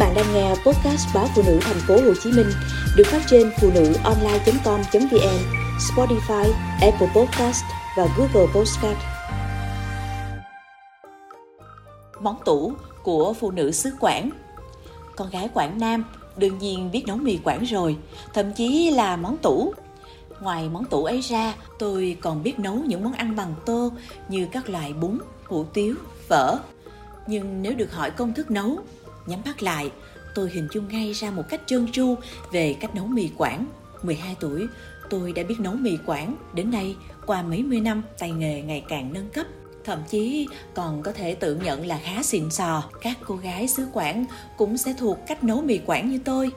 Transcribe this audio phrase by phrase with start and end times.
[0.00, 2.50] bạn đang nghe podcast báo phụ nữ thành phố Hồ Chí Minh
[2.96, 5.38] được phát trên phụ nữ online.com.vn,
[5.78, 7.64] Spotify, Apple Podcast
[7.96, 8.98] và Google Podcast.
[12.20, 12.72] Món tủ
[13.02, 14.30] của phụ nữ xứ Quảng
[15.16, 16.04] Con gái Quảng Nam
[16.36, 17.96] đương nhiên biết nấu mì Quảng rồi,
[18.34, 19.74] thậm chí là món tủ.
[20.40, 23.92] Ngoài món tủ ấy ra, tôi còn biết nấu những món ăn bằng tô
[24.28, 25.94] như các loại bún, hủ tiếu,
[26.28, 26.56] phở.
[27.26, 28.78] Nhưng nếu được hỏi công thức nấu
[29.26, 29.90] Nhắm mắt lại,
[30.34, 32.14] tôi hình dung ngay ra một cách trơn tru
[32.52, 33.66] về cách nấu mì Quảng.
[34.02, 34.66] 12 tuổi,
[35.10, 36.36] tôi đã biết nấu mì Quảng.
[36.54, 39.46] Đến nay, qua mấy mươi năm, tay nghề ngày càng nâng cấp.
[39.84, 42.82] Thậm chí còn có thể tự nhận là khá xịn sò.
[43.00, 44.24] Các cô gái xứ Quảng
[44.56, 46.50] cũng sẽ thuộc cách nấu mì Quảng như tôi.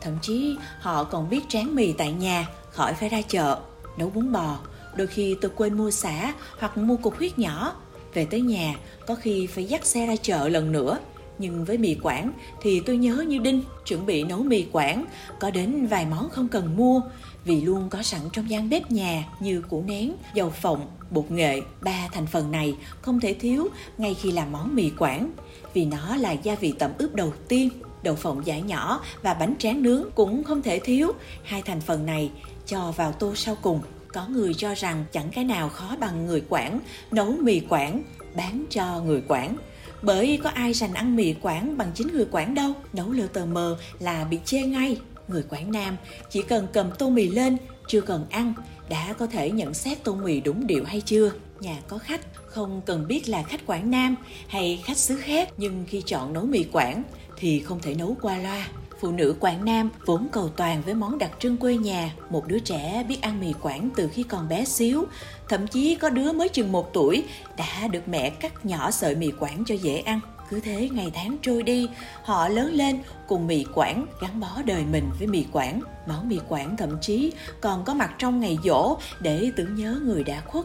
[0.00, 3.58] Thậm chí họ còn biết tráng mì tại nhà, khỏi phải ra chợ.
[3.96, 4.58] Nấu bún bò,
[4.96, 7.74] đôi khi tôi quên mua xả hoặc mua cục huyết nhỏ.
[8.14, 8.74] Về tới nhà,
[9.06, 10.98] có khi phải dắt xe ra chợ lần nữa
[11.38, 15.04] nhưng với mì quảng thì tôi nhớ như đinh chuẩn bị nấu mì quảng
[15.40, 17.00] có đến vài món không cần mua
[17.44, 21.60] vì luôn có sẵn trong gian bếp nhà như củ nén, dầu phộng, bột nghệ.
[21.80, 23.68] Ba thành phần này không thể thiếu
[23.98, 25.30] ngay khi làm món mì quảng
[25.74, 27.68] vì nó là gia vị tẩm ướp đầu tiên.
[28.02, 31.12] Đậu phộng giải nhỏ và bánh tráng nướng cũng không thể thiếu.
[31.42, 32.30] Hai thành phần này
[32.66, 33.80] cho vào tô sau cùng.
[34.12, 38.02] Có người cho rằng chẳng cái nào khó bằng người Quảng nấu mì Quảng
[38.36, 39.56] bán cho người Quảng
[40.02, 43.46] bởi có ai rành ăn mì Quảng bằng chính người Quảng đâu, nấu lơ tờ
[43.46, 44.96] mờ là bị chê ngay.
[45.28, 45.96] Người Quảng Nam
[46.30, 47.56] chỉ cần cầm tô mì lên,
[47.88, 48.54] chưa cần ăn,
[48.88, 51.32] đã có thể nhận xét tô mì đúng điệu hay chưa.
[51.60, 54.16] Nhà có khách không cần biết là khách Quảng Nam
[54.48, 57.02] hay khách xứ khác, nhưng khi chọn nấu mì Quảng
[57.36, 58.68] thì không thể nấu qua loa
[59.00, 62.14] Phụ nữ Quảng Nam vốn cầu toàn với món đặc trưng quê nhà.
[62.30, 65.04] Một đứa trẻ biết ăn mì Quảng từ khi còn bé xíu.
[65.48, 67.24] Thậm chí có đứa mới chừng một tuổi
[67.56, 70.20] đã được mẹ cắt nhỏ sợi mì Quảng cho dễ ăn.
[70.50, 71.88] Cứ thế ngày tháng trôi đi,
[72.22, 75.80] họ lớn lên cùng mì Quảng gắn bó đời mình với mì Quảng.
[76.06, 80.24] Món mì Quảng thậm chí còn có mặt trong ngày dỗ để tưởng nhớ người
[80.24, 80.64] đã khuất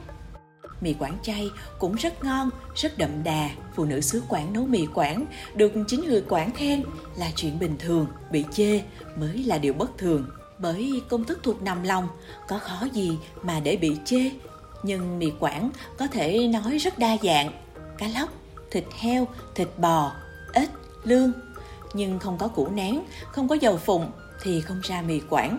[0.83, 3.49] mì Quảng chay cũng rất ngon, rất đậm đà.
[3.75, 6.83] Phụ nữ xứ Quảng nấu mì Quảng được chính người Quảng khen
[7.17, 8.81] là chuyện bình thường, bị chê
[9.17, 10.25] mới là điều bất thường.
[10.59, 12.07] Bởi công thức thuộc nằm lòng,
[12.47, 14.31] có khó gì mà để bị chê.
[14.83, 17.51] Nhưng mì Quảng có thể nói rất đa dạng.
[17.97, 18.29] Cá lóc,
[18.71, 20.11] thịt heo, thịt bò,
[20.53, 20.69] ếch,
[21.03, 21.31] lương.
[21.93, 24.11] Nhưng không có củ nén, không có dầu phụng
[24.43, 25.57] thì không ra mì Quảng.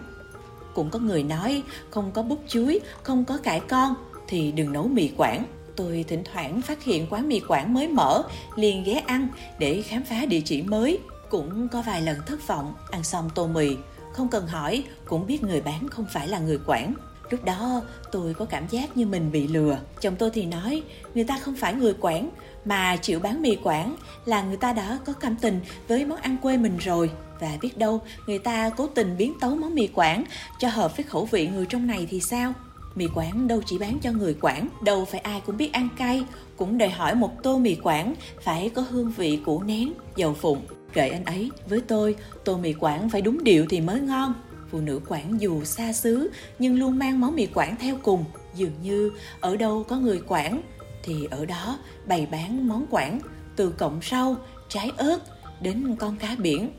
[0.75, 3.95] Cũng có người nói không có bút chuối, không có cải con
[4.29, 5.45] thì đừng nấu mì quảng.
[5.77, 8.23] Tôi thỉnh thoảng phát hiện quán mì quảng mới mở,
[8.57, 10.99] liền ghé ăn để khám phá địa chỉ mới.
[11.31, 13.77] Cũng có vài lần thất vọng, ăn xong tô mì,
[14.13, 16.95] không cần hỏi, cũng biết người bán không phải là người quảng.
[17.31, 19.79] Lúc đó tôi có cảm giác như mình bị lừa.
[20.01, 20.83] Chồng tôi thì nói,
[21.15, 22.31] người ta không phải người quảng,
[22.65, 26.37] mà chịu bán mì quảng là người ta đã có cảm tình với món ăn
[26.43, 27.11] quê mình rồi.
[27.41, 30.25] Và biết đâu người ta cố tình biến tấu món mì quảng
[30.59, 32.53] cho hợp với khẩu vị người trong này thì sao?
[32.95, 36.25] Mì Quảng đâu chỉ bán cho người Quảng, đâu phải ai cũng biết ăn cay,
[36.57, 40.67] cũng đòi hỏi một tô mì Quảng phải có hương vị củ nén, dầu phụng.
[40.93, 44.35] Kệ anh ấy, với tôi, tô mì Quảng phải đúng điệu thì mới ngon.
[44.71, 48.25] Phụ nữ Quảng dù xa xứ nhưng luôn mang món mì Quảng theo cùng.
[48.55, 50.63] Dường như ở đâu có người Quảng
[51.03, 53.21] thì ở đó bày bán món Quảng
[53.57, 54.37] từ cọng rau,
[54.69, 55.19] trái ớt
[55.61, 56.71] đến con cá biển.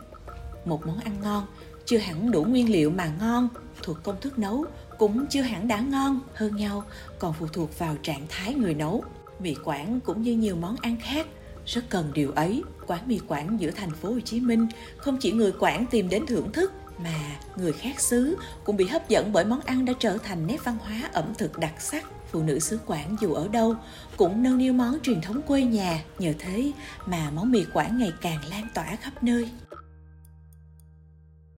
[0.65, 1.45] Một món ăn ngon
[1.85, 3.47] chưa hẳn đủ nguyên liệu mà ngon
[3.83, 4.65] thuộc công thức nấu
[4.97, 6.83] cũng chưa hẳn đã ngon hơn nhau,
[7.19, 9.03] còn phụ thuộc vào trạng thái người nấu.
[9.39, 11.27] Mì quảng cũng như nhiều món ăn khác,
[11.65, 12.63] rất cần điều ấy.
[12.87, 14.67] Quán mì quảng giữa thành phố Hồ Chí Minh,
[14.97, 16.71] không chỉ người quảng tìm đến thưởng thức,
[17.03, 20.63] mà người khác xứ cũng bị hấp dẫn bởi món ăn đã trở thành nét
[20.63, 22.05] văn hóa ẩm thực đặc sắc.
[22.31, 23.75] Phụ nữ xứ Quảng dù ở đâu
[24.17, 26.71] cũng nâng niu món truyền thống quê nhà, nhờ thế
[27.05, 29.49] mà món mì Quảng ngày càng lan tỏa khắp nơi.